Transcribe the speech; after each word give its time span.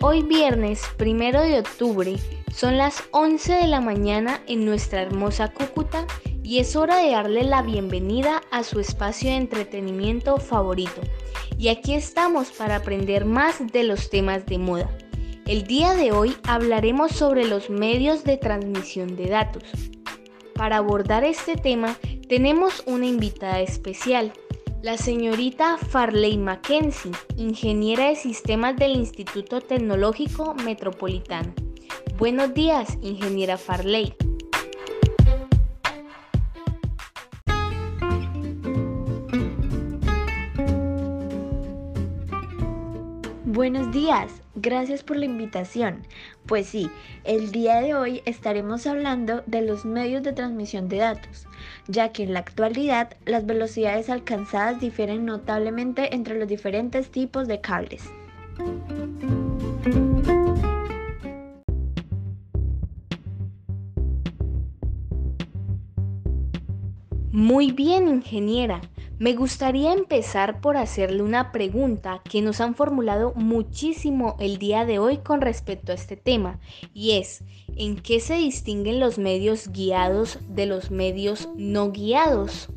Hoy 0.00 0.22
viernes, 0.22 0.82
primero 0.96 1.42
de 1.42 1.58
octubre, 1.58 2.14
son 2.54 2.76
las 2.76 3.02
11 3.10 3.52
de 3.54 3.66
la 3.66 3.80
mañana 3.80 4.40
en 4.46 4.64
nuestra 4.64 5.02
hermosa 5.02 5.52
Cúcuta 5.52 6.06
y 6.44 6.60
es 6.60 6.76
hora 6.76 6.98
de 6.98 7.10
darle 7.10 7.42
la 7.42 7.62
bienvenida 7.62 8.42
a 8.52 8.62
su 8.62 8.78
espacio 8.78 9.30
de 9.30 9.36
entretenimiento 9.36 10.36
favorito. 10.36 11.00
Y 11.58 11.66
aquí 11.66 11.94
estamos 11.94 12.52
para 12.52 12.76
aprender 12.76 13.24
más 13.24 13.72
de 13.72 13.82
los 13.82 14.08
temas 14.08 14.46
de 14.46 14.58
moda. 14.58 14.88
El 15.46 15.64
día 15.64 15.94
de 15.94 16.12
hoy 16.12 16.36
hablaremos 16.44 17.10
sobre 17.10 17.48
los 17.48 17.68
medios 17.68 18.22
de 18.22 18.36
transmisión 18.36 19.16
de 19.16 19.26
datos. 19.26 19.64
Para 20.54 20.76
abordar 20.76 21.24
este 21.24 21.56
tema 21.56 21.96
tenemos 22.28 22.84
una 22.86 23.06
invitada 23.06 23.60
especial, 23.62 24.32
la 24.82 24.96
señorita 24.96 25.76
Farley 25.76 26.38
Mackenzie, 26.38 27.10
ingeniera 27.36 28.08
de 28.08 28.16
sistemas 28.16 28.76
del 28.76 28.92
Instituto 28.92 29.60
Tecnológico 29.60 30.54
Metropolitano. 30.54 31.52
Buenos 32.16 32.54
días, 32.54 32.96
ingeniera 33.02 33.58
Farley. 33.58 34.14
Buenos 43.44 43.90
días, 43.90 44.30
gracias 44.60 45.02
por 45.02 45.16
la 45.16 45.24
invitación. 45.24 46.06
Pues 46.46 46.66
sí, 46.66 46.90
el 47.24 47.52
día 47.52 47.80
de 47.80 47.94
hoy 47.94 48.22
estaremos 48.24 48.86
hablando 48.86 49.42
de 49.46 49.62
los 49.62 49.84
medios 49.84 50.22
de 50.22 50.32
transmisión 50.32 50.88
de 50.88 50.98
datos, 50.98 51.46
ya 51.86 52.12
que 52.12 52.24
en 52.24 52.32
la 52.32 52.40
actualidad 52.40 53.16
las 53.24 53.46
velocidades 53.46 54.10
alcanzadas 54.10 54.80
difieren 54.80 55.24
notablemente 55.24 56.14
entre 56.14 56.38
los 56.38 56.48
diferentes 56.48 57.10
tipos 57.10 57.48
de 57.48 57.60
cables. 57.60 58.10
Muy 67.30 67.70
bien, 67.70 68.08
ingeniera. 68.08 68.80
Me 69.18 69.34
gustaría 69.34 69.92
empezar 69.94 70.60
por 70.60 70.76
hacerle 70.76 71.24
una 71.24 71.50
pregunta 71.50 72.22
que 72.22 72.40
nos 72.40 72.60
han 72.60 72.76
formulado 72.76 73.32
muchísimo 73.34 74.36
el 74.38 74.58
día 74.58 74.84
de 74.84 75.00
hoy 75.00 75.18
con 75.18 75.40
respecto 75.40 75.90
a 75.90 75.96
este 75.96 76.16
tema 76.16 76.60
y 76.94 77.18
es, 77.18 77.42
¿en 77.76 77.96
qué 77.96 78.20
se 78.20 78.34
distinguen 78.34 79.00
los 79.00 79.18
medios 79.18 79.72
guiados 79.72 80.38
de 80.48 80.66
los 80.66 80.92
medios 80.92 81.48
no 81.56 81.90
guiados? 81.90 82.68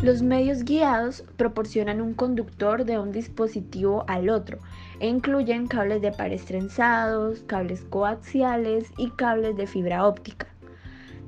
Los 0.00 0.22
medios 0.22 0.64
guiados 0.64 1.24
proporcionan 1.36 2.00
un 2.00 2.14
conductor 2.14 2.84
de 2.84 3.00
un 3.00 3.10
dispositivo 3.10 4.04
al 4.06 4.28
otro 4.30 4.58
e 5.00 5.08
incluyen 5.08 5.66
cables 5.66 6.00
de 6.02 6.12
pares 6.12 6.44
trenzados, 6.44 7.40
cables 7.48 7.82
coaxiales 7.90 8.92
y 8.96 9.10
cables 9.10 9.56
de 9.56 9.66
fibra 9.66 10.06
óptica. 10.06 10.46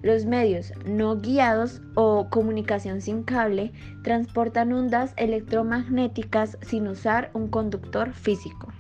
Los 0.03 0.25
medios 0.25 0.73
no 0.87 1.17
guiados 1.17 1.83
o 1.97 2.29
comunicación 2.31 3.01
sin 3.01 3.25
cable 3.25 3.73
transportan 4.05 4.73
ondas 4.73 5.15
electromagnéticas 5.17 6.57
sin 6.63 6.87
usar 6.87 7.33
un 7.35 7.49
conductor 7.49 8.13
físico. 8.13 8.73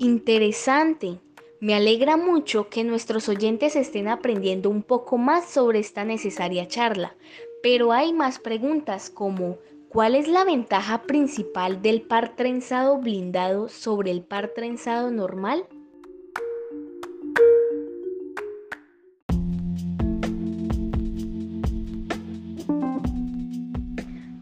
Interesante. 0.00 1.20
Me 1.60 1.74
alegra 1.74 2.16
mucho 2.16 2.70
que 2.70 2.84
nuestros 2.84 3.28
oyentes 3.28 3.76
estén 3.76 4.08
aprendiendo 4.08 4.70
un 4.70 4.82
poco 4.82 5.18
más 5.18 5.44
sobre 5.44 5.78
esta 5.78 6.06
necesaria 6.06 6.66
charla, 6.66 7.14
pero 7.62 7.92
hay 7.92 8.14
más 8.14 8.38
preguntas 8.38 9.10
como 9.10 9.58
¿cuál 9.90 10.14
es 10.14 10.26
la 10.26 10.44
ventaja 10.44 11.02
principal 11.02 11.82
del 11.82 12.00
par 12.00 12.34
trenzado 12.34 12.96
blindado 12.96 13.68
sobre 13.68 14.10
el 14.10 14.22
par 14.22 14.52
trenzado 14.54 15.10
normal? 15.10 15.66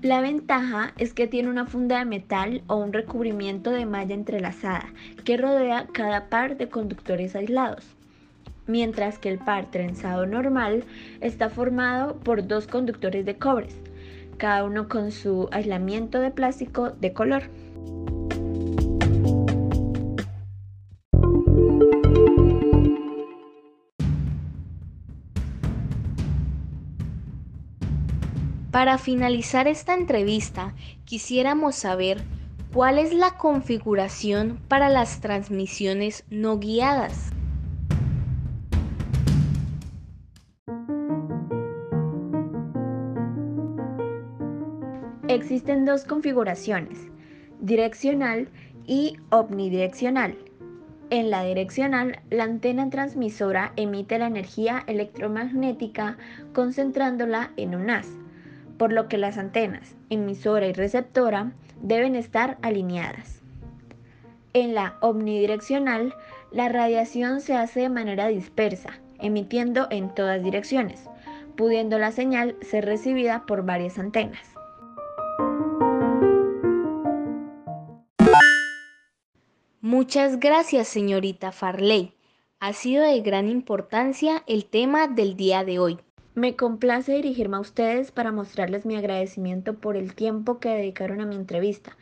La 0.09 0.23
ventaja 0.23 0.95
es 0.97 1.13
que 1.13 1.27
tiene 1.27 1.51
una 1.51 1.67
funda 1.67 1.99
de 1.99 2.07
metal 2.07 2.63
o 2.67 2.77
un 2.77 2.95
recubrimiento 2.95 3.71
de 3.71 3.85
malla 3.85 4.15
entrelazada 4.15 4.87
que 5.23 5.37
rodea 5.37 5.87
cada 5.93 6.31
par 6.31 6.57
de 6.57 6.71
conductores 6.71 7.37
aislados, 7.37 7.85
mientras 8.67 9.19
que 9.19 9.29
el 9.29 9.39
par 9.39 9.71
trenzado 9.71 10.25
normal 10.25 10.85
está 11.21 11.51
formado 11.51 12.17
por 12.21 12.47
dos 12.47 12.67
conductores 12.67 13.27
de 13.27 13.37
cobre, 13.37 13.69
cada 14.39 14.65
uno 14.65 14.89
con 14.89 15.13
su 15.13 15.51
aislamiento 15.53 16.21
de 16.21 16.31
plástico 16.31 16.89
de 16.89 17.13
color. 17.13 17.43
Para 28.71 28.99
finalizar 28.99 29.67
esta 29.67 29.95
entrevista, 29.95 30.75
quisiéramos 31.07 31.75
saber 31.75 32.21
cuál 32.71 32.99
es 32.99 33.15
la 33.15 33.39
configuración 33.39 34.61
para 34.69 34.91
las 34.91 35.21
transmisiones 35.23 36.25
no 36.29 36.59
guiadas. 36.59 37.33
Existen 45.29 45.87
dos 45.87 46.05
configuraciones, 46.05 46.99
direccional 47.61 48.51
y 48.87 49.17
omnidireccional. 49.31 50.37
En 51.09 51.31
la 51.31 51.43
direccional, 51.43 52.21
la 52.29 52.45
antena 52.45 52.91
transmisora 52.91 53.73
emite 53.77 54.19
la 54.19 54.27
energía 54.27 54.85
electromagnética 54.87 56.19
concentrándola 56.53 57.53
en 57.57 57.75
un 57.75 57.89
haz 57.89 58.09
por 58.79 58.93
lo 58.93 59.09
que 59.09 59.19
las 59.19 59.37
antenas, 59.37 59.97
emisora 60.09 60.67
y 60.67 60.73
receptora, 60.73 61.53
deben 61.83 62.15
estar 62.15 62.59
alineadas. 62.63 63.43
En 64.55 64.75
la 64.75 64.97
omnidireccional, 65.01 66.15
la 66.51 66.69
radiación 66.69 67.41
se 67.41 67.55
hace 67.55 67.81
de 67.81 67.89
manera 67.91 68.29
dispersa, 68.29 69.01
emitiendo 69.21 69.89
en 69.91 70.15
todas 70.15 70.43
direcciones, 70.43 71.11
pudiendo 71.57 71.99
la 71.99 72.13
señal 72.13 72.57
ser 72.63 72.87
recibida 72.87 73.45
por 73.47 73.65
varias 73.65 73.99
antenas. 73.99 74.41
Muchas 79.81 80.39
gracias, 80.39 80.89
señorita 80.89 81.53
Farley. 81.53 82.15
Ha 82.61 82.73
sido 82.73 83.03
de 83.05 83.21
gran 83.21 83.49
importancia 83.49 84.43
el 84.47 84.65
tema 84.67 85.09
del 85.09 85.37
día 85.37 85.65
de 85.65 85.79
hoy. 85.79 85.99
Me 86.39 86.55
complace 86.55 87.15
dirigirme 87.15 87.57
a 87.57 87.61
ustedes 87.61 88.13
para 88.13 88.31
mostrarles 88.31 88.87
mi 88.87 88.95
agradecimiento 88.95 89.75
por 89.75 89.97
el 89.97 90.15
tiempo 90.15 90.61
que 90.61 90.69
dedicaron 90.69 91.21
a 91.21 91.27
mi 91.27 91.35
entrevista 91.35 91.97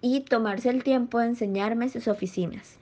y 0.00 0.20
tomarse 0.20 0.70
el 0.70 0.82
tiempo 0.82 1.18
de 1.18 1.26
enseñarme 1.26 1.90
sus 1.90 2.08
oficinas. 2.08 2.78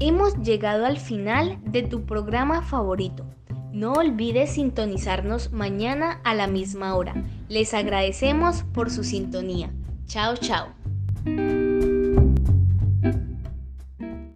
Hemos 0.00 0.34
llegado 0.42 0.84
al 0.84 0.98
final 0.98 1.56
de 1.64 1.82
tu 1.82 2.04
programa 2.04 2.60
favorito. 2.60 3.24
No 3.72 3.94
olvides 3.94 4.50
sintonizarnos 4.50 5.50
mañana 5.50 6.20
a 6.24 6.34
la 6.34 6.46
misma 6.46 6.94
hora. 6.94 7.14
Les 7.48 7.72
agradecemos 7.72 8.64
por 8.74 8.90
su 8.90 9.02
sintonía. 9.02 9.70
Chao, 10.06 10.36
chao. 10.36 10.74